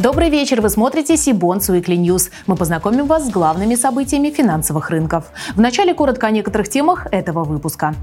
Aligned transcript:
Добрый 0.00 0.30
вечер. 0.30 0.62
Вы 0.62 0.70
смотрите 0.70 1.18
Сибонс 1.18 1.68
Weekly 1.68 1.98
News. 1.98 2.30
Мы 2.46 2.56
познакомим 2.56 3.04
вас 3.04 3.26
с 3.26 3.30
главными 3.30 3.74
событиями 3.74 4.30
финансовых 4.30 4.88
рынков. 4.88 5.30
Вначале 5.54 5.92
коротко 5.92 6.26
о 6.26 6.30
некоторых 6.30 6.70
темах 6.70 7.06
этого 7.12 7.44
выпуска. 7.44 7.94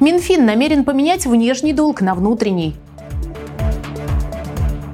Минфин 0.00 0.44
намерен 0.44 0.84
поменять 0.84 1.24
внешний 1.24 1.72
долг 1.72 2.02
на 2.02 2.14
внутренний. 2.14 2.76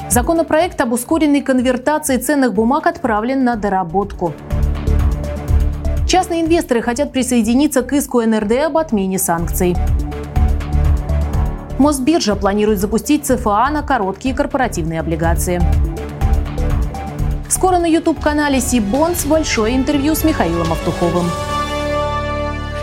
Законопроект 0.09 0.80
об 0.80 0.93
ускоренной 0.93 1.41
конвертации 1.41 2.16
ценных 2.18 2.55
бумаг 2.55 2.86
отправлен 2.86 3.43
на 3.43 3.57
доработку. 3.57 4.34
Частные 6.07 6.43
инвесторы 6.43 6.80
хотят 6.80 7.11
присоединиться 7.11 7.82
к 7.82 7.93
иску 7.93 8.21
НРД 8.21 8.66
об 8.66 8.79
отмене 8.79 9.18
санкций. 9.18 9.75
Мосбиржа 11.79 12.35
планирует 12.35 12.81
запустить 12.81 13.25
ЦФА 13.25 13.71
на 13.71 13.82
короткие 13.82 14.35
корпоративные 14.35 15.00
облигации. 15.00 15.63
Скоро 17.49 17.79
на 17.79 17.86
YouTube-канале 17.86 18.61
Сибонс 18.61 19.25
большое 19.25 19.77
интервью 19.77 20.14
с 20.14 20.25
Михаилом 20.25 20.72
Автуховым. 20.72 21.27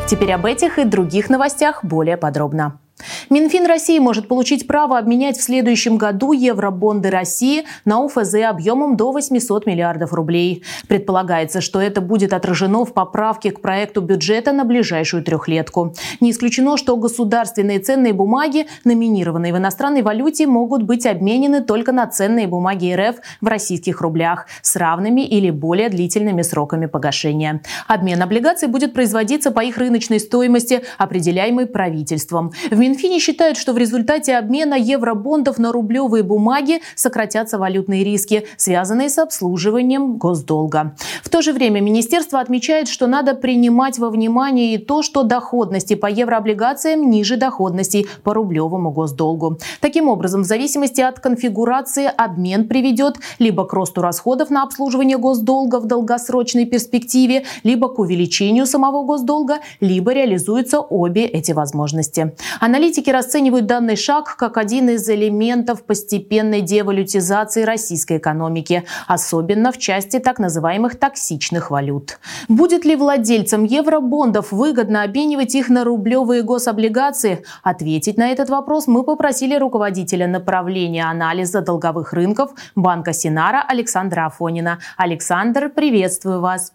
Теперь 0.08 0.32
об 0.34 0.46
этих 0.46 0.80
и 0.80 0.86
других 0.86 1.30
новостях 1.30 1.84
более 1.84 2.16
подробно. 2.16 2.80
Минфин 3.30 3.66
России 3.66 3.98
может 4.00 4.28
получить 4.28 4.68
право 4.68 4.98
обменять 4.98 5.38
в 5.38 5.42
следующем 5.42 5.98
году 5.98 6.32
евробонды 6.32 7.10
России 7.10 7.66
на 7.84 8.02
УФЗ 8.02 8.36
объемом 8.48 8.98
до 8.98 9.12
800 9.12 9.66
миллиардов 9.66 10.14
рублей. 10.14 10.64
Предполагается, 10.88 11.62
что 11.62 11.82
это 11.82 12.02
будет 12.02 12.34
отражено 12.34 12.86
в 12.86 12.94
поправке 12.94 13.52
к 13.52 13.62
проекту 13.62 14.02
бюджета 14.02 14.52
на 14.52 14.64
ближайшую 14.64 15.24
трехлетку. 15.24 15.96
Не 16.20 16.32
исключено, 16.32 16.78
что 16.78 16.96
государственные 16.98 17.80
ценные 17.80 18.14
бумаги, 18.14 18.68
номинированные 18.84 19.54
в 19.54 19.58
иностранной 19.58 20.04
валюте, 20.04 20.46
могут 20.46 20.84
быть 20.84 21.06
обменены 21.06 21.64
только 21.64 21.92
на 21.92 22.06
ценные 22.08 22.48
бумаги 22.48 22.94
РФ 22.94 23.16
в 23.42 23.48
российских 23.48 24.02
рублях 24.02 24.46
с 24.62 24.76
равными 24.76 25.22
или 25.22 25.50
более 25.50 25.90
длительными 25.90 26.44
сроками 26.44 26.86
погашения. 26.86 27.62
Обмен 27.88 28.22
облигаций 28.22 28.68
будет 28.68 28.94
производиться 28.94 29.52
по 29.52 29.62
их 29.62 29.78
рыночной 29.78 30.20
стоимости, 30.20 30.84
определяемой 30.98 31.66
правительством. 31.66 32.52
В 32.70 32.78
Минфине 32.78 33.15
считают, 33.20 33.58
что 33.58 33.74
в 33.74 33.78
результате 33.78 34.36
обмена 34.38 34.76
евробондов 34.76 35.58
на 35.58 35.72
рублевые 35.72 36.24
бумаги 36.24 36.82
сократятся 36.96 37.58
валютные 37.58 38.04
риски, 38.04 38.46
связанные 38.58 39.10
с 39.10 39.18
обслуживанием 39.18 40.18
госдолга. 40.18 40.96
В 41.24 41.30
то 41.30 41.42
же 41.42 41.54
время 41.54 41.82
министерство 41.82 42.40
отмечает, 42.40 42.88
что 42.88 43.08
надо 43.08 43.36
принимать 43.36 43.98
во 44.00 44.10
внимание 44.10 44.76
и 44.76 44.78
то, 44.78 45.02
что 45.02 45.24
доходности 45.24 45.96
по 45.96 46.08
еврооблигациям 46.08 47.10
ниже 47.10 47.38
доходностей 47.38 48.08
по 48.24 48.34
рублевому 48.34 48.92
госдолгу. 48.92 49.58
Таким 49.82 50.10
образом, 50.10 50.44
в 50.44 50.46
зависимости 50.46 51.02
от 51.02 51.20
конфигурации 51.20 52.10
обмен 52.16 52.68
приведет 52.68 53.18
либо 53.40 53.66
к 53.66 53.74
росту 53.74 54.02
расходов 54.02 54.50
на 54.50 54.64
обслуживание 54.64 55.18
госдолга 55.18 55.80
в 55.80 55.86
долгосрочной 55.86 56.66
перспективе, 56.66 57.46
либо 57.64 57.90
к 57.90 58.00
увеличению 58.00 58.66
самого 58.66 59.04
госдолга, 59.04 59.60
либо 59.80 60.14
реализуются 60.14 60.80
обе 60.80 61.26
эти 61.26 61.52
возможности. 61.52 62.36
Аналитики 62.60 63.05
расценивают 63.12 63.66
данный 63.66 63.96
шаг 63.96 64.36
как 64.38 64.58
один 64.58 64.90
из 64.90 65.10
элементов 65.10 65.86
постепенной 65.86 66.62
девалютизации 66.62 67.64
российской 67.64 68.18
экономики, 68.18 68.84
особенно 69.08 69.72
в 69.72 69.78
части 69.78 70.20
так 70.20 70.40
называемых 70.40 70.98
токсичных 71.00 71.72
валют. 71.72 72.20
Будет 72.48 72.86
ли 72.86 72.96
владельцам 72.96 73.64
евробондов 73.64 74.52
выгодно 74.52 75.04
обменивать 75.04 75.56
их 75.56 75.70
на 75.70 75.84
рублевые 75.84 76.44
гособлигации? 76.44 77.44
Ответить 77.64 78.18
на 78.18 78.32
этот 78.32 78.50
вопрос 78.50 78.88
мы 78.88 79.04
попросили 79.04 79.56
руководителя 79.56 80.28
направления 80.28 81.06
анализа 81.06 81.62
долговых 81.62 82.14
рынков 82.14 82.52
Банка 82.76 83.14
Синара 83.14 83.64
Александра 83.68 84.26
Афонина. 84.26 84.80
Александр, 84.98 85.70
приветствую 85.70 86.42
вас. 86.42 86.74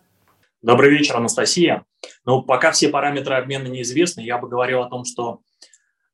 Добрый 0.62 0.90
вечер, 0.90 1.16
Анастасия. 1.16 1.84
Ну, 2.26 2.42
пока 2.42 2.70
все 2.72 2.88
параметры 2.88 3.34
обмена 3.36 3.66
неизвестны, 3.68 4.20
я 4.20 4.36
бы 4.36 4.48
говорил 4.48 4.82
о 4.82 4.88
том, 4.90 5.04
что 5.04 5.40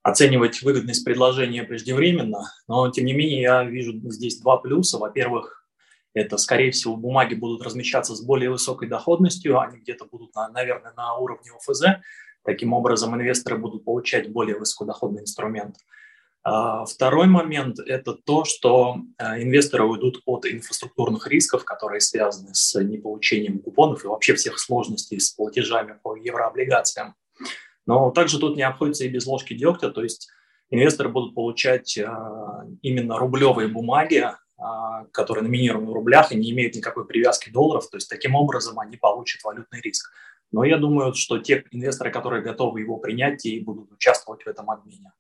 оценивать 0.06 0.62
выгодность 0.62 1.04
предложения 1.04 1.64
преждевременно, 1.64 2.52
но 2.68 2.88
тем 2.92 3.06
не 3.06 3.12
менее 3.12 3.40
я 3.42 3.64
вижу 3.64 3.92
здесь 4.10 4.38
два 4.40 4.56
плюса. 4.56 4.98
Во-первых, 4.98 5.66
это, 6.14 6.36
скорее 6.36 6.70
всего, 6.70 6.96
бумаги 6.96 7.34
будут 7.34 7.62
размещаться 7.62 8.14
с 8.14 8.20
более 8.22 8.50
высокой 8.50 8.88
доходностью, 8.88 9.60
они 9.60 9.78
где-то 9.78 10.04
будут, 10.04 10.32
на, 10.36 10.48
наверное, 10.48 10.92
на 10.96 11.16
уровне 11.16 11.50
ОФЗ. 11.50 11.82
Таким 12.44 12.72
образом, 12.72 13.16
инвесторы 13.16 13.58
будут 13.58 13.84
получать 13.84 14.30
более 14.30 14.56
высокодоходный 14.56 15.22
инструмент. 15.22 15.74
А, 16.44 16.84
второй 16.84 17.26
момент– 17.26 17.80
это 17.86 18.14
то, 18.14 18.44
что 18.44 18.98
а, 19.18 19.42
инвесторы 19.42 19.82
уйдут 19.82 20.22
от 20.24 20.46
инфраструктурных 20.46 21.26
рисков, 21.26 21.64
которые 21.64 22.00
связаны 22.00 22.54
с 22.54 22.80
неполучением 22.80 23.58
купонов 23.58 24.04
и 24.04 24.06
вообще 24.06 24.34
всех 24.36 24.60
сложностей 24.60 25.18
с 25.18 25.30
платежами 25.30 25.98
по 26.00 26.14
еврооблигациям. 26.14 27.16
Но 27.86 28.10
также 28.10 28.38
тут 28.38 28.56
не 28.56 28.62
обходится 28.62 29.04
и 29.04 29.08
без 29.08 29.26
ложки 29.26 29.54
дегтя, 29.54 29.90
то 29.90 30.02
есть 30.02 30.28
инвесторы 30.70 31.08
будут 31.08 31.34
получать 31.34 31.96
а, 31.98 32.64
именно 32.82 33.18
рублевые 33.18 33.68
бумаги, 33.68 34.24
а, 34.58 35.04
которые 35.12 35.44
номинированы 35.44 35.90
в 35.90 35.94
рублях 35.94 36.32
и 36.32 36.36
не 36.36 36.50
имеют 36.50 36.74
никакой 36.74 37.06
привязки 37.06 37.50
долларов, 37.50 37.88
то 37.88 37.96
есть 37.96 38.10
таким 38.10 38.34
образом 38.34 38.78
они 38.80 38.96
получат 38.96 39.42
валютный 39.44 39.80
риск. 39.80 40.10
Но 40.52 40.64
я 40.64 40.78
думаю, 40.78 41.12
что 41.14 41.38
те 41.38 41.64
инвесторы, 41.70 42.10
которые 42.10 42.42
готовы 42.42 42.80
его 42.80 42.98
принять, 42.98 43.44
и 43.46 43.60
будут 43.60 43.92
участвовать 43.92 44.44
в 44.44 44.46
этом 44.46 44.70
обмене. 44.70 45.12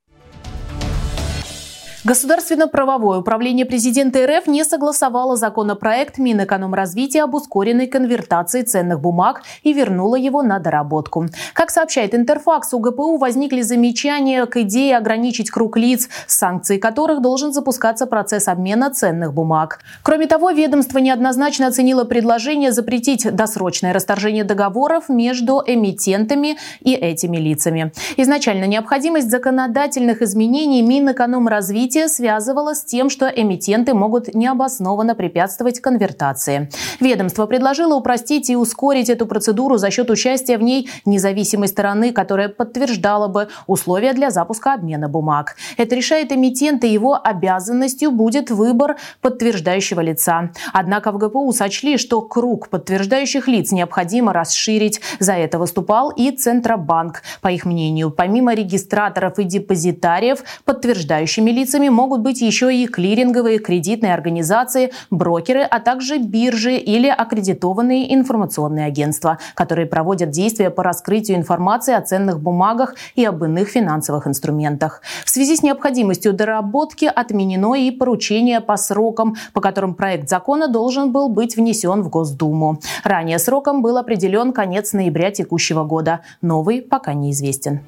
Государственно-правовое 2.04 3.18
управление 3.18 3.64
президента 3.64 4.24
РФ 4.26 4.46
не 4.46 4.64
согласовало 4.64 5.36
законопроект 5.36 6.18
Минэкономразвития 6.18 7.24
об 7.24 7.34
ускоренной 7.34 7.86
конвертации 7.86 8.62
ценных 8.62 9.00
бумаг 9.00 9.42
и 9.62 9.72
вернуло 9.72 10.14
его 10.14 10.42
на 10.42 10.58
доработку. 10.58 11.26
Как 11.54 11.70
сообщает 11.70 12.14
Интерфакс, 12.14 12.74
у 12.74 12.78
ГПУ 12.78 13.16
возникли 13.16 13.62
замечания 13.62 14.44
к 14.46 14.58
идее 14.58 14.98
ограничить 14.98 15.50
круг 15.50 15.76
лиц, 15.76 16.08
с 16.26 16.36
санкцией 16.36 16.78
которых 16.78 17.22
должен 17.22 17.52
запускаться 17.52 18.06
процесс 18.06 18.46
обмена 18.46 18.90
ценных 18.90 19.32
бумаг. 19.32 19.80
Кроме 20.02 20.26
того, 20.26 20.50
ведомство 20.50 20.98
неоднозначно 20.98 21.66
оценило 21.66 22.04
предложение 22.04 22.72
запретить 22.72 23.34
досрочное 23.34 23.92
расторжение 23.92 24.44
договоров 24.44 25.08
между 25.08 25.62
эмитентами 25.66 26.56
и 26.80 26.94
этими 26.94 27.38
лицами. 27.38 27.92
Изначально 28.16 28.66
необходимость 28.66 29.30
законодательных 29.30 30.22
изменений 30.22 30.82
Минэкономразвития 30.82 31.85
событие 31.86 32.08
связывало 32.08 32.74
с 32.74 32.84
тем, 32.84 33.08
что 33.08 33.26
эмитенты 33.28 33.94
могут 33.94 34.34
необоснованно 34.34 35.14
препятствовать 35.14 35.80
конвертации. 35.80 36.68
Ведомство 36.98 37.46
предложило 37.46 37.94
упростить 37.94 38.50
и 38.50 38.56
ускорить 38.56 39.08
эту 39.08 39.24
процедуру 39.26 39.76
за 39.76 39.92
счет 39.92 40.10
участия 40.10 40.58
в 40.58 40.62
ней 40.62 40.88
независимой 41.04 41.68
стороны, 41.68 42.12
которая 42.12 42.48
подтверждала 42.48 43.28
бы 43.28 43.48
условия 43.68 44.14
для 44.14 44.30
запуска 44.30 44.74
обмена 44.74 45.08
бумаг. 45.08 45.54
Это 45.76 45.94
решает 45.94 46.32
эмитент, 46.32 46.82
и 46.82 46.88
его 46.88 47.20
обязанностью 47.22 48.10
будет 48.10 48.50
выбор 48.50 48.96
подтверждающего 49.20 50.00
лица. 50.00 50.50
Однако 50.72 51.12
в 51.12 51.18
ГПУ 51.18 51.52
сочли, 51.52 51.98
что 51.98 52.20
круг 52.20 52.68
подтверждающих 52.68 53.46
лиц 53.46 53.70
необходимо 53.70 54.32
расширить. 54.32 55.00
За 55.20 55.34
это 55.34 55.60
выступал 55.60 56.10
и 56.10 56.32
Центробанк. 56.32 57.22
По 57.42 57.48
их 57.48 57.64
мнению, 57.64 58.10
помимо 58.10 58.54
регистраторов 58.54 59.38
и 59.38 59.44
депозитариев, 59.44 60.42
подтверждающими 60.64 61.52
лицами 61.52 61.75
Клиентами 61.76 61.94
могут 61.94 62.22
быть 62.22 62.40
еще 62.40 62.74
и 62.74 62.86
клиринговые 62.86 63.58
кредитные 63.58 64.14
организации, 64.14 64.92
брокеры, 65.10 65.60
а 65.60 65.78
также 65.78 66.16
биржи 66.16 66.76
или 66.76 67.06
аккредитованные 67.06 68.14
информационные 68.14 68.86
агентства, 68.86 69.36
которые 69.54 69.86
проводят 69.86 70.30
действия 70.30 70.70
по 70.70 70.82
раскрытию 70.82 71.36
информации 71.36 71.92
о 71.92 72.00
ценных 72.00 72.40
бумагах 72.40 72.94
и 73.14 73.26
об 73.26 73.44
иных 73.44 73.68
финансовых 73.68 74.26
инструментах. 74.26 75.02
В 75.26 75.28
связи 75.28 75.54
с 75.54 75.62
необходимостью 75.62 76.32
доработки 76.32 77.04
отменено 77.04 77.74
и 77.74 77.90
поручение 77.90 78.62
по 78.62 78.78
срокам, 78.78 79.36
по 79.52 79.60
которым 79.60 79.94
проект 79.94 80.30
закона 80.30 80.68
должен 80.68 81.12
был 81.12 81.28
быть 81.28 81.56
внесен 81.56 82.00
в 82.00 82.08
Госдуму. 82.08 82.80
Ранее 83.04 83.38
сроком 83.38 83.82
был 83.82 83.98
определен 83.98 84.54
конец 84.54 84.94
ноября 84.94 85.30
текущего 85.30 85.84
года. 85.84 86.20
Новый 86.40 86.80
пока 86.80 87.12
неизвестен. 87.12 87.80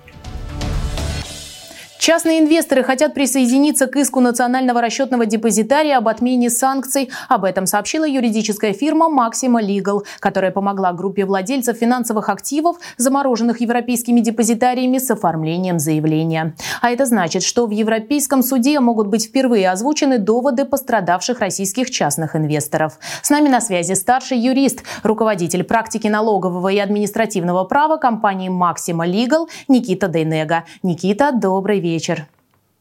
Частные 1.99 2.39
инвесторы 2.39 2.85
хотят 2.85 3.13
присоединиться 3.13 3.89
к 3.89 3.97
иску 3.97 4.21
Национального 4.21 4.81
расчетного 4.81 5.27
депозитария 5.27 5.99
об 5.99 6.07
отмене 6.07 6.49
санкций. 6.49 7.11
Об 7.29 7.45
этом 7.45 7.67
сообщила 7.67 8.07
юридическая 8.07 8.73
фирма 8.73 9.09
Maxima 9.09 9.61
Legal, 9.61 10.05
которая 10.21 10.53
помогла 10.53 10.93
группе 10.93 11.25
владельцев 11.25 11.77
финансовых 11.77 12.29
активов, 12.29 12.77
замороженных 12.99 13.61
европейскими 13.61 14.21
депозитариями, 14.21 14.99
с 14.99 15.11
оформлением 15.11 15.81
заявления. 15.81 16.55
А 16.81 16.91
это 16.91 17.05
значит, 17.05 17.43
что 17.43 17.67
в 17.67 17.71
Европейском 17.71 18.45
суде 18.45 18.79
могут 18.79 19.09
быть 19.09 19.27
впервые 19.27 19.69
озвучены 19.69 20.19
доводы 20.19 20.65
пострадавших 20.67 21.41
российских 21.41 21.91
частных 21.91 22.37
инвесторов. 22.37 22.99
С 23.23 23.31
нами 23.31 23.49
на 23.49 23.61
связи 23.61 23.95
старший 23.95 24.39
юрист, 24.39 24.85
руководитель 25.03 25.65
практики 25.65 26.07
налогового 26.07 26.69
и 26.69 26.79
административного 26.79 27.65
права 27.65 27.97
компании 27.97 28.51
Maxima 28.51 29.05
Legal 29.05 29.49
Никита 29.67 30.07
Дейнега. 30.07 30.63
Никита, 30.85 31.33
добрый 31.33 31.81
вечер 31.81 31.88
вечер. 31.89 32.27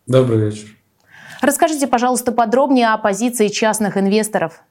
Добрый 0.05 0.39
вечер. 0.39 0.67
Расскажите, 1.41 1.87
пожалуйста, 1.87 2.31
подробнее 2.31 2.93
о 2.93 2.97
позиции 2.97 3.47
частных 3.47 3.97
инвесторов. 3.97 4.61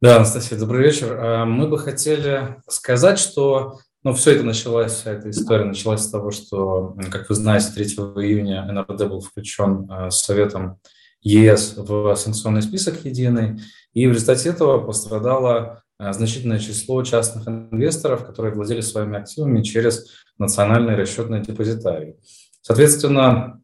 Да, 0.00 0.16
Анастасия, 0.16 0.58
добрый 0.58 0.84
вечер. 0.84 1.16
А, 1.18 1.44
мы 1.44 1.68
бы 1.68 1.78
хотели 1.78 2.56
сказать, 2.68 3.18
что 3.18 3.78
ну, 4.02 4.12
все 4.12 4.32
это 4.32 4.44
началось, 4.44 4.92
вся 4.92 5.12
эта 5.12 5.30
история 5.30 5.64
началась 5.64 6.02
с 6.02 6.10
того, 6.10 6.30
что, 6.30 6.94
как 7.10 7.30
вы 7.30 7.34
знаете, 7.34 7.72
3 7.72 7.84
июня 7.84 8.70
НРД 8.70 9.08
был 9.08 9.20
включен 9.20 9.90
а, 9.90 10.10
Советом 10.10 10.78
ЕС 11.22 11.74
в 11.76 12.14
санкционный 12.16 12.60
список 12.60 13.02
единый, 13.06 13.60
и 13.94 14.06
в 14.06 14.12
результате 14.12 14.50
этого 14.50 14.84
пострадало 14.84 15.82
а, 15.98 16.12
значительное 16.12 16.58
число 16.58 17.02
частных 17.02 17.48
инвесторов, 17.48 18.26
которые 18.26 18.54
владели 18.54 18.82
своими 18.82 19.18
активами 19.18 19.62
через 19.62 20.06
национальные 20.38 20.96
расчетные 20.96 21.40
депозитарии. 21.40 22.18
Соответственно, 22.66 23.60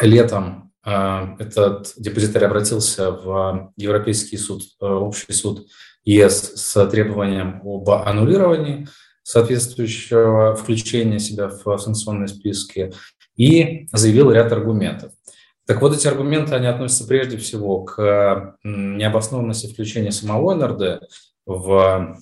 летом 0.00 0.72
а, 0.82 1.36
этот 1.38 1.92
депозитарий 1.98 2.46
обратился 2.46 3.10
в 3.10 3.74
Европейский 3.76 4.38
суд, 4.38 4.62
э, 4.80 4.86
общий 4.86 5.30
суд 5.34 5.66
ЕС 6.04 6.54
с 6.54 6.86
требованием 6.86 7.60
об 7.62 7.90
аннулировании 7.90 8.88
соответствующего 9.22 10.56
включения 10.56 11.18
себя 11.18 11.48
в 11.48 11.76
санкционные 11.76 12.28
списки 12.28 12.94
и 13.36 13.86
заявил 13.92 14.32
ряд 14.32 14.50
аргументов. 14.52 15.12
Так 15.66 15.82
вот, 15.82 15.94
эти 15.94 16.08
аргументы, 16.08 16.54
они 16.54 16.66
относятся 16.66 17.06
прежде 17.06 17.36
всего 17.36 17.84
к 17.84 18.56
необоснованности 18.64 19.70
включения 19.70 20.12
самого 20.12 20.54
НРД 20.54 21.02
в 21.58 22.18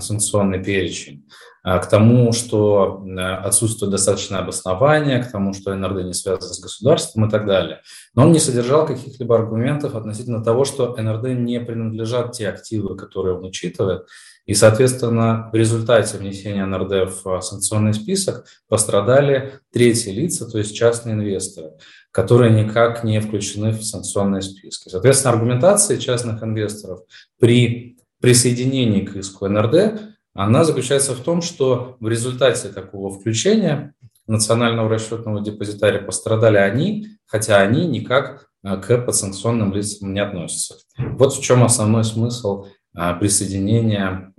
санкционный 0.00 0.62
перечень, 0.62 1.26
а, 1.62 1.78
к 1.78 1.88
тому, 1.88 2.32
что 2.32 3.04
отсутствует 3.44 3.92
достаточное 3.92 4.40
обоснование, 4.40 5.22
к 5.22 5.30
тому, 5.30 5.54
что 5.54 5.74
НРД 5.74 6.04
не 6.04 6.14
связано 6.14 6.52
с 6.52 6.60
государством 6.60 7.26
и 7.26 7.30
так 7.30 7.46
далее. 7.46 7.80
Но 8.14 8.24
он 8.24 8.32
не 8.32 8.38
содержал 8.38 8.86
каких-либо 8.86 9.36
аргументов 9.36 9.94
относительно 9.94 10.42
того, 10.42 10.64
что 10.64 10.94
НРД 10.96 11.38
не 11.38 11.60
принадлежат 11.60 12.32
те 12.32 12.48
активы, 12.48 12.96
которые 12.96 13.36
он 13.36 13.44
учитывает, 13.44 14.06
и, 14.44 14.54
соответственно, 14.54 15.48
в 15.52 15.54
результате 15.54 16.18
внесения 16.18 16.66
НРД 16.66 17.22
в 17.22 17.40
санкционный 17.42 17.94
список 17.94 18.44
пострадали 18.68 19.60
третьи 19.72 20.10
лица, 20.10 20.50
то 20.50 20.58
есть 20.58 20.74
частные 20.74 21.14
инвесторы, 21.14 21.72
которые 22.10 22.50
никак 22.50 23.04
не 23.04 23.20
включены 23.20 23.70
в 23.70 23.84
санкционные 23.84 24.42
списки. 24.42 24.88
Соответственно, 24.88 25.34
аргументация 25.34 25.96
частных 25.96 26.42
инвесторов 26.42 27.02
при 27.38 27.91
присоединении 28.22 29.04
к 29.04 29.16
иску 29.16 29.48
НРД 29.48 30.00
она 30.34 30.64
заключается 30.64 31.14
в 31.14 31.20
том, 31.20 31.42
что 31.42 31.96
в 32.00 32.08
результате 32.08 32.68
такого 32.68 33.10
включения 33.10 33.94
национального 34.26 34.88
расчетного 34.88 35.42
депозитария 35.42 36.00
пострадали 36.00 36.56
они, 36.56 37.08
хотя 37.26 37.58
они 37.58 37.86
никак 37.86 38.48
э, 38.64 38.76
к 38.78 38.98
подсанкционным 38.98 39.74
лицам 39.74 40.14
не 40.14 40.20
относятся. 40.20 40.76
Вот 40.96 41.34
в 41.34 41.42
чем 41.42 41.62
основной 41.62 42.04
смысл 42.04 42.66
э, 42.96 43.14
присоединения 43.20 44.32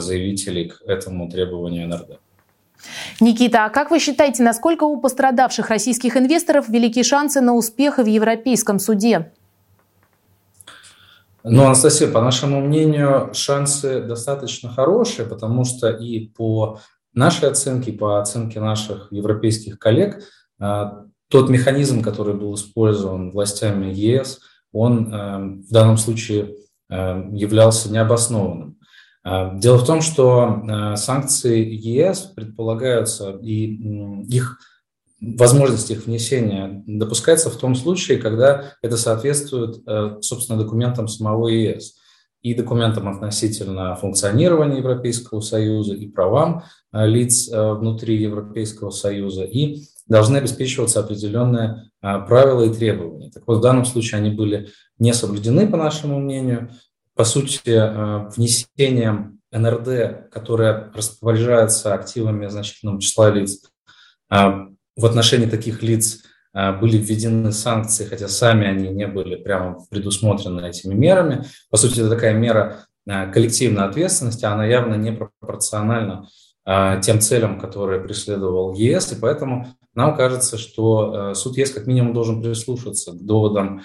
заявителей 0.00 0.68
к 0.68 0.82
этому 0.82 1.30
требованию 1.30 1.88
НРД. 1.88 2.20
Никита, 3.20 3.64
а 3.64 3.70
как 3.70 3.90
вы 3.90 3.98
считаете, 3.98 4.42
насколько 4.42 4.84
у 4.84 5.00
пострадавших 5.00 5.70
российских 5.70 6.16
инвесторов 6.16 6.68
велики 6.68 7.02
шансы 7.02 7.40
на 7.40 7.54
успех 7.54 7.98
в 7.98 8.04
Европейском 8.04 8.78
суде? 8.78 9.32
Ну, 11.44 11.64
Анастасия, 11.64 12.10
по 12.10 12.20
нашему 12.20 12.60
мнению, 12.60 13.30
шансы 13.32 14.02
достаточно 14.02 14.70
хорошие, 14.70 15.26
потому 15.26 15.64
что 15.64 15.88
и 15.88 16.28
по 16.28 16.80
нашей 17.14 17.48
оценке, 17.48 17.92
по 17.92 18.20
оценке 18.20 18.60
наших 18.60 19.12
европейских 19.12 19.78
коллег, 19.78 20.22
а, 20.58 21.04
тот 21.28 21.48
механизм, 21.48 22.02
который 22.02 22.34
был 22.34 22.54
использован 22.54 23.30
властями 23.30 23.86
ЕС, 23.92 24.40
он 24.72 25.12
а, 25.12 25.38
в 25.38 25.70
данном 25.70 25.96
случае 25.96 26.56
а, 26.90 27.24
являлся 27.32 27.90
необоснованным. 27.90 28.76
Дело 29.24 29.76
в 29.76 29.84
том, 29.84 30.00
что 30.00 30.94
санкции 30.96 31.62
ЕС 31.62 32.20
предполагаются, 32.34 33.32
и 33.42 33.74
их 34.24 34.58
возможность 35.20 35.90
их 35.90 36.06
внесения 36.06 36.82
допускается 36.86 37.50
в 37.50 37.56
том 37.56 37.74
случае, 37.74 38.18
когда 38.18 38.74
это 38.82 38.96
соответствует, 38.96 39.82
э, 39.86 40.18
собственно, 40.20 40.58
документам 40.58 41.08
самого 41.08 41.48
ЕС 41.48 41.96
и 42.42 42.54
документам 42.54 43.08
относительно 43.08 43.96
функционирования 43.96 44.78
Европейского 44.78 45.40
Союза 45.40 45.94
и 45.94 46.08
правам 46.08 46.62
э, 46.92 47.06
лиц 47.06 47.50
э, 47.50 47.72
внутри 47.72 48.16
Европейского 48.16 48.90
Союза, 48.90 49.42
и 49.42 49.82
должны 50.06 50.38
обеспечиваться 50.38 51.00
определенные 51.00 51.90
правила 52.00 52.62
и 52.62 52.72
требования. 52.72 53.30
Так 53.30 53.42
вот, 53.46 53.58
в 53.58 53.60
данном 53.60 53.84
случае 53.84 54.20
они 54.20 54.30
были 54.30 54.68
не 54.98 55.12
соблюдены, 55.12 55.68
по 55.68 55.76
нашему 55.76 56.18
мнению. 56.18 56.70
По 57.14 57.24
сути, 57.24 57.60
внесением 58.34 59.40
НРД, 59.52 60.30
которое 60.30 60.90
распоряжается 60.94 61.92
активами 61.92 62.46
значительного 62.46 63.02
числа 63.02 63.30
лиц, 63.30 63.60
в 64.98 65.06
отношении 65.06 65.46
таких 65.46 65.82
лиц 65.82 66.24
а, 66.52 66.72
были 66.72 66.98
введены 66.98 67.52
санкции, 67.52 68.04
хотя 68.04 68.28
сами 68.28 68.66
они 68.66 68.88
не 68.88 69.06
были 69.06 69.36
прямо 69.36 69.78
предусмотрены 69.90 70.66
этими 70.66 70.92
мерами. 70.92 71.44
По 71.70 71.76
сути, 71.76 72.00
это 72.00 72.10
такая 72.10 72.34
мера 72.34 72.84
а, 73.08 73.26
коллективной 73.26 73.84
ответственности, 73.84 74.44
она 74.44 74.66
явно 74.66 74.94
не 74.96 75.12
пропорциональна 75.12 76.28
а, 76.64 77.00
тем 77.00 77.20
целям, 77.20 77.60
которые 77.60 78.00
преследовал 78.00 78.74
ЕС, 78.74 79.12
и 79.12 79.20
поэтому 79.20 79.68
нам 79.94 80.16
кажется, 80.16 80.58
что 80.58 81.32
суд 81.34 81.56
ЕС 81.56 81.70
как 81.70 81.86
минимум 81.86 82.12
должен 82.12 82.42
прислушаться 82.42 83.12
к 83.12 83.24
доводам 83.24 83.82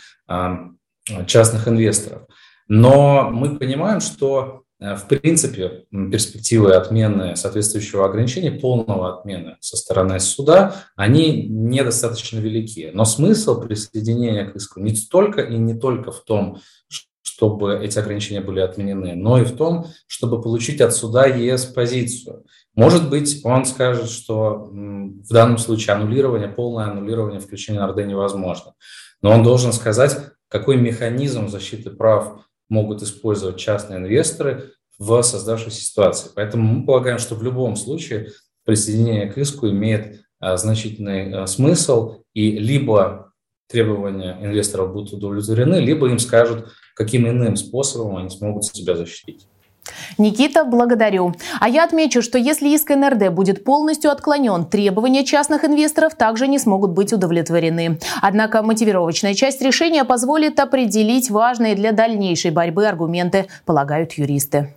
частных 1.25 1.67
инвесторов. 1.67 2.27
Но 2.67 3.29
мы 3.31 3.57
понимаем, 3.57 3.99
что 3.99 4.62
в 4.83 5.07
принципе, 5.07 5.85
перспективы 5.91 6.73
отмены 6.73 7.37
соответствующего 7.37 8.05
ограничения, 8.05 8.51
полного 8.51 9.17
отмены 9.17 9.55
со 9.61 9.77
стороны 9.77 10.19
суда, 10.19 10.75
они 10.97 11.47
недостаточно 11.47 12.39
велики. 12.39 12.91
Но 12.93 13.05
смысл 13.05 13.61
присоединения 13.61 14.45
к 14.45 14.57
иску 14.57 14.81
не 14.81 14.93
столько 14.93 15.41
и 15.41 15.57
не 15.57 15.79
только 15.79 16.11
в 16.11 16.23
том, 16.25 16.59
чтобы 17.21 17.79
эти 17.81 17.97
ограничения 17.97 18.41
были 18.41 18.59
отменены, 18.59 19.15
но 19.15 19.39
и 19.39 19.45
в 19.45 19.55
том, 19.55 19.87
чтобы 20.05 20.41
получить 20.41 20.81
от 20.81 20.93
суда 20.93 21.25
ЕС 21.27 21.65
позицию. 21.65 22.43
Может 22.75 23.09
быть, 23.09 23.39
он 23.45 23.65
скажет, 23.65 24.09
что 24.09 24.69
в 24.69 25.29
данном 25.29 25.59
случае 25.59 25.95
аннулирование, 25.95 26.49
полное 26.49 26.85
аннулирование 26.85 27.39
включения 27.39 27.83
РД 27.85 28.05
невозможно. 28.05 28.73
Но 29.21 29.31
он 29.31 29.43
должен 29.43 29.71
сказать, 29.71 30.17
какой 30.49 30.75
механизм 30.75 31.47
защиты 31.47 31.89
прав 31.89 32.45
могут 32.73 33.03
использовать 33.03 33.57
частные 33.57 33.99
инвесторы 33.99 34.71
в 34.97 35.21
создавшейся 35.21 35.81
ситуации. 35.81 36.31
Поэтому 36.35 36.63
мы 36.63 36.85
полагаем, 36.85 37.19
что 37.19 37.35
в 37.35 37.43
любом 37.43 37.75
случае 37.75 38.31
присоединение 38.65 39.31
к 39.31 39.37
иску 39.37 39.69
имеет 39.69 40.21
а, 40.39 40.57
значительный 40.57 41.33
а, 41.33 41.47
смысл, 41.47 42.23
и 42.33 42.57
либо 42.57 43.31
требования 43.67 44.37
инвесторов 44.41 44.91
будут 44.91 45.13
удовлетворены, 45.13 45.75
либо 45.75 46.09
им 46.09 46.19
скажут, 46.19 46.73
каким 46.95 47.27
иным 47.27 47.55
способом 47.55 48.17
они 48.17 48.29
смогут 48.29 48.65
себя 48.65 48.95
защитить. 48.95 49.47
Никита, 50.17 50.63
благодарю. 50.63 51.33
А 51.59 51.69
я 51.69 51.83
отмечу, 51.83 52.21
что 52.21 52.37
если 52.37 52.69
иск 52.69 52.89
НРД 52.89 53.29
будет 53.29 53.63
полностью 53.63 54.11
отклонен, 54.11 54.65
требования 54.65 55.23
частных 55.23 55.65
инвесторов 55.65 56.15
также 56.15 56.47
не 56.47 56.59
смогут 56.59 56.91
быть 56.91 57.13
удовлетворены. 57.13 57.99
Однако 58.21 58.61
мотивировочная 58.61 59.33
часть 59.33 59.61
решения 59.61 60.03
позволит 60.03 60.59
определить 60.59 61.29
важные 61.29 61.75
для 61.75 61.91
дальнейшей 61.91 62.51
борьбы 62.51 62.85
аргументы, 62.85 63.47
полагают 63.65 64.13
юристы. 64.13 64.73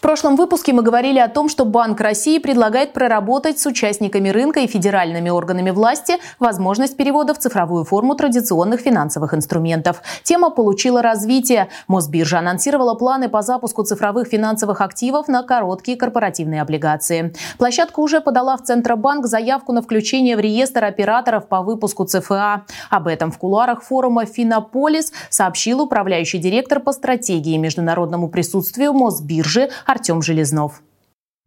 В 0.00 0.02
прошлом 0.02 0.36
выпуске 0.36 0.72
мы 0.72 0.82
говорили 0.82 1.18
о 1.18 1.28
том, 1.28 1.50
что 1.50 1.66
Банк 1.66 2.00
России 2.00 2.38
предлагает 2.38 2.94
проработать 2.94 3.60
с 3.60 3.66
участниками 3.66 4.30
рынка 4.30 4.60
и 4.60 4.66
федеральными 4.66 5.28
органами 5.28 5.72
власти 5.72 6.14
возможность 6.38 6.96
перевода 6.96 7.34
в 7.34 7.38
цифровую 7.38 7.84
форму 7.84 8.14
традиционных 8.14 8.80
финансовых 8.80 9.34
инструментов. 9.34 10.00
Тема 10.22 10.48
получила 10.48 11.02
развитие. 11.02 11.68
Мосбиржа 11.86 12.38
анонсировала 12.38 12.94
планы 12.94 13.28
по 13.28 13.42
запуску 13.42 13.82
цифровых 13.82 14.28
финансовых 14.28 14.80
активов 14.80 15.28
на 15.28 15.42
короткие 15.42 15.98
корпоративные 15.98 16.62
облигации. 16.62 17.34
Площадка 17.58 18.00
уже 18.00 18.22
подала 18.22 18.56
в 18.56 18.62
Центробанк 18.62 19.26
заявку 19.26 19.74
на 19.74 19.82
включение 19.82 20.34
в 20.34 20.40
реестр 20.40 20.82
операторов 20.82 21.46
по 21.46 21.60
выпуску 21.60 22.06
ЦФА. 22.06 22.64
Об 22.88 23.06
этом 23.06 23.30
в 23.30 23.36
кулуарах 23.36 23.82
форума 23.82 24.24
«Финополис» 24.24 25.12
сообщил 25.28 25.82
управляющий 25.82 26.38
директор 26.38 26.80
по 26.80 26.92
стратегии 26.92 27.58
международному 27.58 28.30
присутствию 28.30 28.94
Мосбиржи 28.94 29.68
Артем 29.90 30.22
Железнов. 30.22 30.82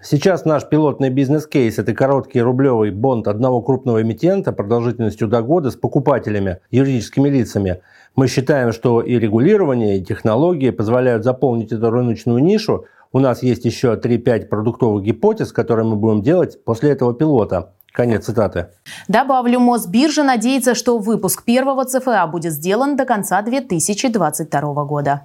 Сейчас 0.02 0.44
наш 0.44 0.68
пилотный 0.68 1.10
бизнес-кейс– 1.10 1.78
это 1.80 1.94
короткий 1.94 2.42
рублевый 2.42 2.92
бонд 2.92 3.30
одного 3.30 3.62
крупного 3.62 4.02
эмитента 4.02 4.52
продолжительностью 4.52 5.30
до 5.30 5.42
года 5.42 5.72
с 5.72 5.78
покупателями, 5.78 6.60
юридическими 6.70 7.30
лицами. 7.30 7.82
Мы 8.18 8.28
считаем, 8.28 8.74
что 8.74 9.02
и 9.02 9.18
регулирование, 9.18 9.98
и 9.98 10.04
технологии 10.04 10.72
позволяют 10.72 11.24
заполнить 11.24 11.72
эту 11.72 11.90
рыночную 11.90 12.44
нишу. 12.44 12.84
У 13.14 13.20
нас 13.20 13.44
есть 13.44 13.64
еще 13.64 13.94
3-5 13.94 14.48
продуктовых 14.48 15.06
гипотез, 15.06 15.54
которые 15.54 15.86
мы 15.86 15.96
будем 15.96 16.22
делать 16.22 16.62
после 16.66 16.92
этого 16.92 17.14
пилота. 17.14 17.72
Конец 17.94 18.26
цитаты. 18.26 18.72
Добавлю, 19.08 19.62
Мосбиржа 19.62 20.24
надеется, 20.24 20.76
что 20.76 20.98
выпуск 20.98 21.46
первого 21.46 21.86
ЦФА 21.86 22.28
будет 22.28 22.52
сделан 22.52 22.98
до 22.98 23.06
конца 23.06 23.42
2022 23.42 24.84
года. 24.84 25.22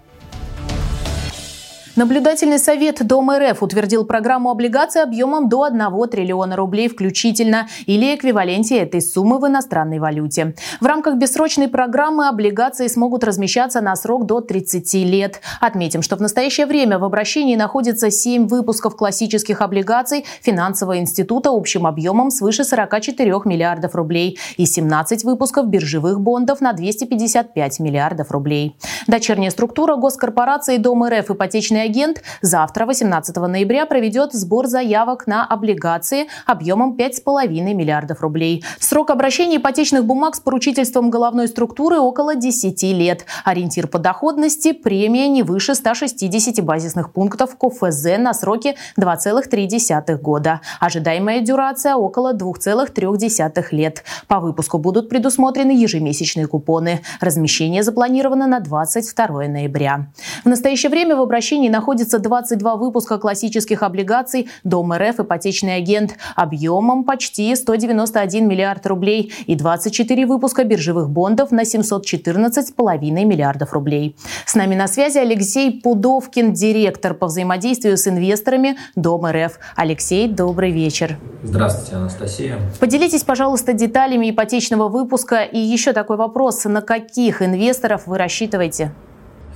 Наблюдательный 1.99 2.61
совет 2.61 3.05
Дом 3.05 3.29
РФ 3.29 3.61
утвердил 3.61 4.05
программу 4.05 4.53
облигаций 4.53 5.03
объемом 5.03 5.49
до 5.49 5.65
1 5.65 6.09
триллиона 6.09 6.55
рублей 6.55 6.89
включительно 6.89 7.67
или 7.87 8.15
эквиваленте 8.15 8.79
этой 8.79 9.03
суммы 9.03 9.41
в 9.41 9.49
иностранной 9.49 9.99
валюте. 9.99 10.55
В 10.81 10.87
рамках 10.87 11.17
бессрочной 11.17 11.67
программы 11.67 12.29
облигации 12.29 12.87
смогут 12.87 13.25
размещаться 13.25 13.81
на 13.81 13.97
срок 13.97 14.27
до 14.27 14.41
30 14.41 14.95
лет. 14.95 15.41
Отметим, 15.61 16.03
что 16.03 16.15
в 16.15 16.21
настоящее 16.21 16.67
время 16.67 17.01
в 17.01 17.05
обращении 17.05 17.57
находится 17.57 18.13
7 18.13 18.47
выпусков 18.47 18.95
классических 18.95 19.61
облигаций 19.61 20.25
финансового 20.41 21.01
института 21.01 21.51
общим 21.51 21.85
объемом 21.85 22.31
свыше 22.31 22.63
44 22.63 23.41
миллиардов 23.45 23.97
рублей 23.97 24.39
и 24.57 24.67
17 24.67 25.25
выпусков 25.25 25.67
биржевых 25.67 26.21
бондов 26.21 26.61
на 26.61 26.75
255 26.75 27.81
миллиардов 27.81 28.31
рублей. 28.31 28.77
Дочерняя 29.09 29.51
структура 29.51 29.97
госкорпорации 29.97 30.77
Дом 30.77 31.03
РФ 31.05 31.33
ипотечный 31.33 31.88
агент 31.89 32.23
завтра, 32.43 32.87
18 32.87 33.35
ноября, 33.37 33.87
проведет 33.87 34.33
сбор 34.33 34.67
заявок 34.67 35.27
на 35.27 35.45
облигации 35.47 36.27
объемом 36.47 36.97
5,5 36.97 37.49
миллиардов 37.75 38.21
рублей. 38.21 38.65
Срок 38.79 39.11
обращения 39.11 39.57
ипотечных 39.57 40.05
бумаг 40.05 40.35
с 40.35 40.41
поручительством 40.41 41.11
головной 41.11 41.49
структуры 41.49 41.99
около 41.99 42.35
10 42.35 42.83
лет. 42.83 43.25
Ориентир 43.45 43.87
по 43.89 43.99
доходности– 43.99 44.73
премия 44.85 45.29
не 45.29 45.43
выше 45.43 45.75
160 45.75 46.63
базисных 46.63 47.13
пунктов 47.13 47.57
КФЗ 47.57 48.19
на 48.19 48.35
сроке 48.35 48.77
2,3 48.99 50.17
года. 50.21 50.61
Ожидаемая 50.81 51.41
дюрация– 51.41 51.95
около 51.97 52.35
2,3 52.35 53.67
лет. 53.73 54.05
По 54.27 54.41
выпуску 54.41 54.79
будут 54.79 55.09
предусмотрены 55.09 55.71
ежемесячные 55.71 56.47
купоны. 56.47 57.01
Размещение 57.21 57.83
запланировано 57.83 58.47
на 58.47 58.61
22 58.61 59.49
ноября. 59.49 60.09
В 60.45 60.49
настоящее 60.49 60.91
время 60.91 61.17
в 61.17 61.23
обращении 61.23 61.69
находится 61.79 62.19
22 62.19 62.75
выпуска 62.75 63.19
классических 63.19 63.85
облигаций 63.85 64.49
Дом 64.65 64.93
РФ 64.93 65.21
«Ипотечный 65.21 65.77
агент» 65.77 66.17
объемом 66.35 67.05
почти 67.05 67.55
191 67.55 68.49
миллиард 68.49 68.85
рублей 68.89 69.33
и 69.47 69.55
24 69.55 70.27
выпуска 70.27 70.65
биржевых 70.65 71.09
бондов 71.09 71.53
на 71.53 71.63
714,5 71.63 72.99
миллиардов 73.25 73.73
рублей. 73.73 74.17
С 74.45 74.57
нами 74.57 74.75
на 74.75 74.89
связи 74.89 75.19
Алексей 75.19 75.81
Пудовкин, 75.81 76.53
директор 76.53 77.15
по 77.15 77.29
взаимодействию 77.29 77.97
с 77.97 78.09
инвесторами 78.09 78.77
Дом 78.97 79.25
РФ. 79.25 79.61
Алексей, 79.77 80.27
добрый 80.27 80.73
вечер. 80.73 81.17
Здравствуйте, 81.45 81.95
Анастасия. 81.95 82.59
Поделитесь, 82.81 83.23
пожалуйста, 83.23 83.73
деталями 83.73 84.31
ипотечного 84.31 84.89
выпуска. 84.89 85.43
И 85.43 85.61
еще 85.61 85.93
такой 85.93 86.17
вопрос. 86.17 86.65
На 86.65 86.81
каких 86.81 87.41
инвесторов 87.41 88.09
вы 88.09 88.19
рассчитываете? 88.19 88.93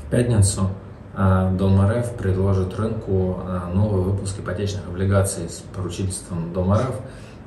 В 0.07 0.09
пятницу 0.09 0.71
Дом 1.15 1.87
РФ 1.87 2.15
предложит 2.15 2.79
рынку 2.79 3.37
а, 3.47 3.71
новый 3.75 4.03
выпуск 4.03 4.39
ипотечных 4.39 4.89
облигаций 4.89 5.47
с 5.47 5.63
поручительством 5.75 6.55
Дом 6.55 6.73
РФ. 6.73 6.95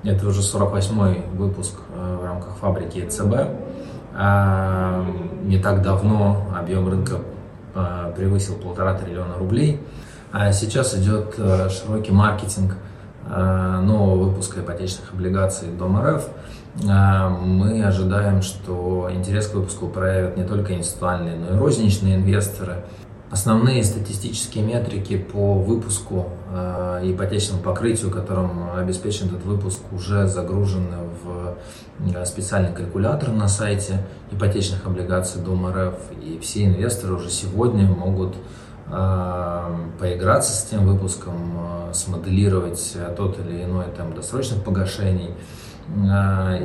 Это 0.03 0.27
уже 0.27 0.41
48-й 0.41 1.35
выпуск 1.35 1.73
а, 1.95 2.17
в 2.17 2.23
рамках 2.23 2.57
фабрики 2.57 2.99
ЕЦБ. 2.99 3.33
Не 5.43 5.59
так 5.59 5.81
давно 5.81 6.47
объем 6.57 6.87
рынка 6.87 7.17
превысил 8.15 8.55
полтора 8.55 8.93
триллиона 8.93 9.35
рублей. 9.37 9.81
Сейчас 10.53 10.95
идет 10.95 11.35
широкий 11.69 12.13
маркетинг 12.13 12.77
нового 13.27 14.29
выпуска 14.29 14.61
ипотечных 14.61 15.11
облигаций 15.11 15.67
Дом 15.67 16.01
РФ. 16.01 16.29
Мы 16.75 17.83
ожидаем, 17.83 18.41
что 18.41 19.09
интерес 19.11 19.47
к 19.49 19.55
выпуску 19.55 19.89
проявят 19.89 20.37
не 20.37 20.45
только 20.45 20.73
институциональные, 20.75 21.35
но 21.37 21.53
и 21.53 21.59
розничные 21.59 22.15
инвесторы– 22.15 22.85
Основные 23.35 23.83
статистические 23.83 24.63
метрики 24.63 25.17
по 25.17 25.55
выпуску 25.55 26.29
э, 26.53 27.01
ипотечному 27.03 27.61
покрытию, 27.61 28.09
которым 28.09 28.73
обеспечен 28.77 29.27
этот 29.27 29.43
выпуск, 29.43 29.81
уже 29.91 30.25
загружены 30.25 30.99
в 31.21 31.57
э, 31.99 32.25
специальный 32.25 32.71
калькулятор 32.71 33.31
на 33.31 33.49
сайте 33.49 34.05
ипотечных 34.31 34.85
облигаций 34.87 35.41
Дом 35.41 35.67
РФ. 35.67 35.95
И 36.23 36.39
все 36.41 36.63
инвесторы 36.63 37.15
уже 37.15 37.29
сегодня 37.29 37.85
могут 37.85 38.37
э, 38.87 39.75
поиграться 39.99 40.53
с 40.53 40.69
тем 40.69 40.85
выпуском, 40.85 41.91
смоделировать 41.91 42.95
тот 43.17 43.37
или 43.39 43.65
иной 43.65 43.87
там 43.97 44.13
досрочных 44.13 44.63
погашений 44.63 45.31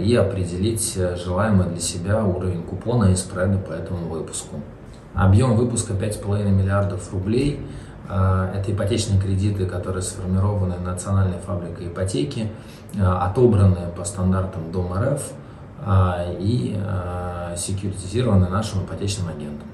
и 0.05 0.15
определить 0.15 0.97
желаемый 1.17 1.67
для 1.67 1.81
себя 1.81 2.25
уровень 2.25 2.63
купона 2.63 3.07
и 3.07 3.17
спреда 3.17 3.59
по 3.59 3.73
этому 3.73 4.09
выпуску. 4.09 4.61
Объем 5.15 5.57
выпуска 5.57 5.93
5,5 5.93 6.51
миллиардов 6.51 7.13
рублей. 7.13 7.67
А, 8.09 8.51
это 8.55 8.73
ипотечные 8.73 9.21
кредиты, 9.21 9.67
которые 9.67 10.03
сформированы 10.03 10.79
национальной 10.79 11.39
фабрикой 11.39 11.89
ипотеки, 11.89 12.51
а, 12.99 13.27
отобраны 13.27 13.89
по 13.97 14.05
стандартам 14.05 14.73
Дом 14.73 14.93
РФ 14.93 15.23
а, 15.85 16.27
и 16.39 16.79
секьюритизированы 17.57 18.49
нашим 18.49 18.85
ипотечным 18.85 19.29
агентом. 19.29 19.69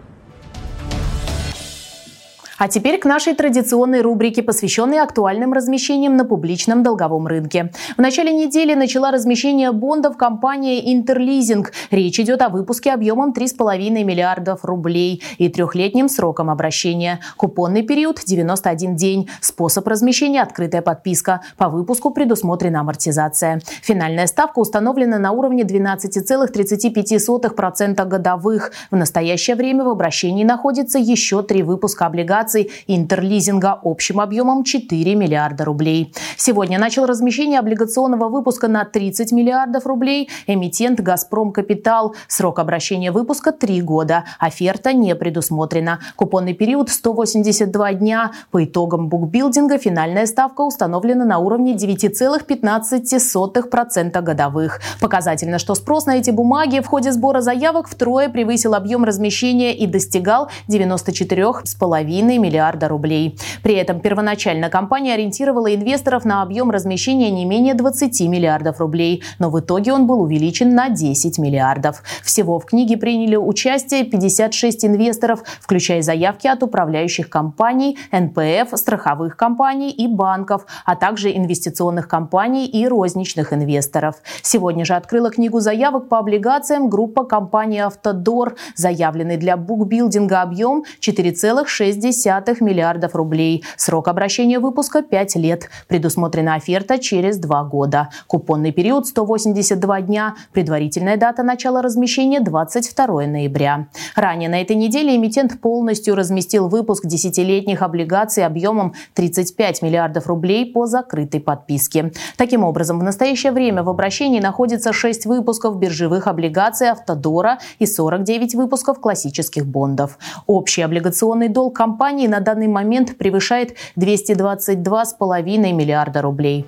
А 2.58 2.68
теперь 2.68 2.98
к 2.98 3.04
нашей 3.04 3.34
традиционной 3.34 4.00
рубрике, 4.00 4.42
посвященной 4.42 5.00
актуальным 5.00 5.52
размещениям 5.52 6.16
на 6.16 6.24
публичном 6.24 6.82
долговом 6.82 7.26
рынке. 7.26 7.70
В 7.98 8.00
начале 8.00 8.32
недели 8.32 8.72
начала 8.72 9.10
размещение 9.10 9.72
бондов 9.72 10.16
компания 10.16 10.94
«Интерлизинг». 10.94 11.74
Речь 11.90 12.18
идет 12.18 12.40
о 12.40 12.48
выпуске 12.48 12.94
объемом 12.94 13.34
3,5 13.36 14.04
миллиардов 14.04 14.64
рублей 14.64 15.22
и 15.36 15.50
трехлетним 15.50 16.08
сроком 16.08 16.48
обращения. 16.48 17.20
Купонный 17.36 17.82
период– 17.82 18.22
91 18.26 18.96
день. 18.96 19.28
Способ 19.42 19.86
размещения– 19.86 20.40
открытая 20.44 20.80
подписка. 20.80 21.42
По 21.58 21.68
выпуску 21.68 22.10
предусмотрена 22.10 22.80
амортизация. 22.80 23.60
Финальная 23.82 24.26
ставка 24.26 24.60
установлена 24.60 25.18
на 25.18 25.32
уровне 25.32 25.64
12,35% 25.64 28.02
годовых. 28.06 28.72
В 28.90 28.96
настоящее 28.96 29.56
время 29.56 29.84
в 29.84 29.90
обращении 29.90 30.44
находится 30.44 30.98
еще 30.98 31.42
три 31.42 31.62
выпуска 31.62 32.06
облигаций 32.06 32.45
облигаций 32.46 32.70
интерлизинга 32.86 33.80
общим 33.82 34.20
объемом 34.20 34.62
4 34.64 35.14
миллиарда 35.14 35.64
рублей. 35.64 36.14
Сегодня 36.36 36.78
начал 36.78 37.06
размещение 37.06 37.58
облигационного 37.58 38.28
выпуска 38.28 38.68
на 38.68 38.84
30 38.84 39.32
миллиардов 39.32 39.86
рублей 39.86 40.28
эмитент 40.46 41.00
«Газпром 41.00 41.50
Капитал». 41.52 42.14
Срок 42.28 42.60
обращения 42.60 43.10
выпуска– 43.10 43.52
3 43.58 43.80
года. 43.82 44.24
Оферта 44.38 44.92
не 44.92 45.14
предусмотрена. 45.14 46.00
Купонный 46.16 46.52
период– 46.54 46.88
182 46.90 47.92
дня. 47.94 48.32
По 48.50 48.62
итогам 48.64 49.08
букбилдинга 49.08 49.78
финальная 49.78 50.26
ставка 50.26 50.60
установлена 50.62 51.24
на 51.24 51.38
уровне 51.38 51.74
9,15% 51.74 54.22
годовых. 54.22 54.80
Показательно, 55.00 55.58
что 55.58 55.74
спрос 55.74 56.06
на 56.06 56.16
эти 56.16 56.30
бумаги 56.30 56.80
в 56.80 56.86
ходе 56.86 57.12
сбора 57.12 57.40
заявок 57.40 57.88
втрое 57.88 58.28
превысил 58.28 58.74
объем 58.74 59.04
размещения 59.04 59.76
и 59.76 59.86
достигал 59.86 60.50
94,5 60.68 62.35
миллиарда 62.38 62.88
рублей. 62.88 63.38
При 63.62 63.74
этом 63.74 64.00
первоначально 64.00 64.70
компания 64.70 65.14
ориентировала 65.14 65.74
инвесторов 65.74 66.24
на 66.24 66.42
объем 66.42 66.70
размещения 66.70 67.30
не 67.30 67.44
менее 67.44 67.74
20 67.74 68.20
миллиардов 68.22 68.80
рублей, 68.80 69.22
но 69.38 69.50
в 69.50 69.60
итоге 69.60 69.92
он 69.92 70.06
был 70.06 70.20
увеличен 70.22 70.74
на 70.74 70.88
10 70.88 71.38
миллиардов. 71.38 72.02
Всего 72.22 72.58
в 72.58 72.66
книге 72.66 72.96
приняли 72.96 73.36
участие 73.36 74.04
56 74.04 74.84
инвесторов, 74.84 75.42
включая 75.60 76.02
заявки 76.02 76.46
от 76.46 76.62
управляющих 76.62 77.28
компаний, 77.28 77.98
НПФ, 78.12 78.76
страховых 78.76 79.36
компаний 79.36 79.90
и 79.90 80.06
банков, 80.06 80.66
а 80.84 80.96
также 80.96 81.36
инвестиционных 81.36 82.08
компаний 82.08 82.66
и 82.66 82.86
розничных 82.86 83.52
инвесторов. 83.52 84.16
Сегодня 84.42 84.84
же 84.84 84.94
открыла 84.94 85.30
книгу 85.30 85.60
заявок 85.60 86.08
по 86.08 86.18
облигациям 86.18 86.88
группа 86.88 87.24
компании 87.24 87.80
«Автодор», 87.80 88.56
заявленный 88.74 89.36
для 89.36 89.56
букбилдинга 89.56 90.42
объем 90.42 90.84
4,6 91.00 92.25
миллиардов 92.60 93.14
рублей. 93.14 93.64
Срок 93.76 94.08
обращения 94.08 94.58
выпуска 94.58 95.02
5 95.02 95.36
лет. 95.36 95.68
Предусмотрена 95.86 96.54
оферта 96.54 96.98
через 96.98 97.38
2 97.38 97.64
года. 97.64 98.08
Купонный 98.26 98.72
период 98.72 99.06
182 99.06 100.00
дня. 100.02 100.34
Предварительная 100.52 101.16
дата 101.16 101.42
начала 101.42 101.82
размещения 101.82 102.40
22 102.40 103.26
ноября. 103.26 103.86
Ранее 104.16 104.48
на 104.48 104.60
этой 104.60 104.74
неделе 104.74 105.14
эмитент 105.14 105.60
полностью 105.60 106.16
разместил 106.16 106.68
выпуск 106.68 107.06
десятилетних 107.06 107.82
облигаций 107.82 108.44
объемом 108.44 108.94
35 109.14 109.82
миллиардов 109.82 110.26
рублей 110.26 110.72
по 110.72 110.86
закрытой 110.86 111.40
подписке. 111.40 112.12
Таким 112.36 112.64
образом, 112.64 112.98
в 112.98 113.02
настоящее 113.02 113.52
время 113.52 113.82
в 113.84 113.88
обращении 113.88 114.40
находится 114.40 114.92
6 114.92 115.26
выпусков 115.26 115.78
биржевых 115.78 116.26
облигаций 116.26 116.90
«Автодора» 116.90 117.58
и 117.78 117.86
49 117.86 118.54
выпусков 118.56 119.00
классических 119.00 119.64
бондов. 119.64 120.18
Общий 120.46 120.82
облигационный 120.82 121.48
долг 121.48 121.76
компании 121.76 122.15
компании 122.16 122.28
на 122.28 122.40
данный 122.40 122.68
момент 122.68 123.18
превышает 123.18 123.76
222,5 123.98 125.72
миллиарда 125.72 126.22
рублей. 126.22 126.64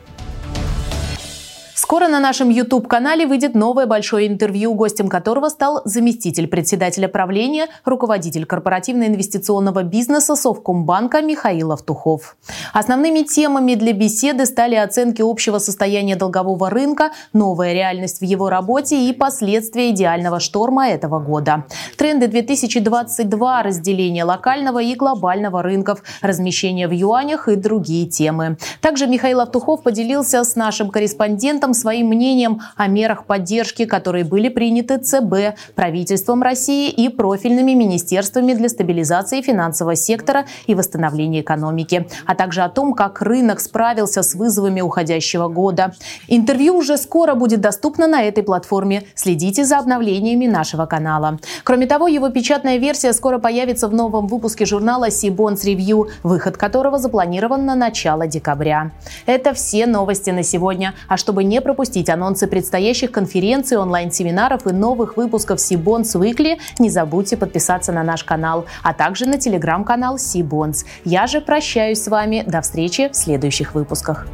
Скоро 1.78 2.08
на 2.08 2.18
нашем 2.18 2.48
YouTube-канале 2.48 3.24
выйдет 3.24 3.54
новое 3.54 3.86
большое 3.86 4.26
интервью, 4.26 4.74
гостем 4.74 5.08
которого 5.08 5.48
стал 5.48 5.80
заместитель 5.84 6.48
председателя 6.48 7.06
правления, 7.06 7.68
руководитель 7.84 8.46
корпоративно-инвестиционного 8.46 9.84
бизнеса 9.84 10.34
Совкомбанка 10.34 11.22
Михаил 11.22 11.70
Автухов. 11.70 12.36
Основными 12.72 13.20
темами 13.22 13.76
для 13.76 13.92
беседы 13.92 14.46
стали 14.46 14.74
оценки 14.74 15.22
общего 15.22 15.60
состояния 15.60 16.16
долгового 16.16 16.68
рынка, 16.68 17.12
новая 17.32 17.72
реальность 17.72 18.18
в 18.18 18.24
его 18.24 18.50
работе 18.50 19.08
и 19.08 19.12
последствия 19.12 19.90
идеального 19.90 20.40
шторма 20.40 20.88
этого 20.88 21.20
года. 21.20 21.62
Тренды 21.96 22.26
2022, 22.26 23.62
разделение 23.62 24.24
локального 24.24 24.82
и 24.82 24.96
глобального 24.96 25.62
рынков, 25.62 26.02
размещение 26.22 26.88
в 26.88 26.92
юанях 26.92 27.46
и 27.46 27.54
другие 27.54 28.08
темы. 28.08 28.58
Также 28.80 29.06
Михаил 29.06 29.38
Автухов 29.38 29.84
поделился 29.84 30.42
с 30.42 30.56
нашим 30.56 30.90
корреспондентом 30.90 31.67
этом 31.68 31.74
своим 31.74 32.08
мнением 32.08 32.62
о 32.76 32.86
мерах 32.86 33.26
поддержки, 33.26 33.84
которые 33.84 34.24
были 34.24 34.48
приняты 34.48 34.96
ЦБ, 34.96 35.58
правительством 35.74 36.42
России 36.42 36.90
и 36.90 37.10
профильными 37.10 37.72
министерствами 37.74 38.54
для 38.54 38.70
стабилизации 38.70 39.42
финансового 39.42 39.94
сектора 39.94 40.46
и 40.66 40.74
восстановления 40.74 41.42
экономики, 41.42 42.08
а 42.26 42.34
также 42.34 42.62
о 42.62 42.70
том, 42.70 42.94
как 42.94 43.20
рынок 43.20 43.60
справился 43.60 44.22
с 44.22 44.34
вызовами 44.34 44.80
уходящего 44.80 45.48
года. 45.48 45.92
Интервью 46.28 46.76
уже 46.76 46.96
скоро 46.96 47.34
будет 47.34 47.60
доступно 47.60 48.06
на 48.06 48.22
этой 48.22 48.42
платформе. 48.42 49.02
Следите 49.14 49.64
за 49.64 49.78
обновлениями 49.78 50.46
нашего 50.46 50.86
канала. 50.86 51.38
Кроме 51.64 51.86
того, 51.86 52.08
его 52.08 52.30
печатная 52.30 52.78
версия 52.78 53.12
скоро 53.12 53.38
появится 53.38 53.88
в 53.88 53.92
новом 53.92 54.26
выпуске 54.26 54.64
журнала 54.64 55.10
Сибонс 55.10 55.66
Review, 55.66 56.08
выход 56.22 56.56
которого 56.56 56.98
запланирован 56.98 57.66
на 57.66 57.74
начало 57.74 58.26
декабря. 58.26 58.90
Это 59.26 59.52
все 59.52 59.84
новости 59.86 60.30
на 60.30 60.42
сегодня. 60.42 60.94
А 61.08 61.18
чтобы 61.18 61.44
не 61.58 61.62
пропустить 61.62 62.08
анонсы 62.08 62.46
предстоящих 62.46 63.10
конференций, 63.10 63.78
онлайн-семинаров 63.78 64.68
и 64.68 64.72
новых 64.72 65.16
выпусков 65.16 65.60
Сибонс 65.60 66.14
Weekly, 66.14 66.58
не 66.78 66.88
забудьте 66.88 67.36
подписаться 67.36 67.90
на 67.90 68.04
наш 68.04 68.22
канал, 68.22 68.66
а 68.84 68.94
также 68.94 69.26
на 69.26 69.38
телеграм-канал 69.38 70.18
Сибонс. 70.18 70.84
Я 71.04 71.26
же 71.26 71.40
прощаюсь 71.40 72.00
с 72.00 72.06
вами. 72.06 72.44
До 72.46 72.60
встречи 72.60 73.08
в 73.08 73.16
следующих 73.16 73.74
выпусках. 73.74 74.26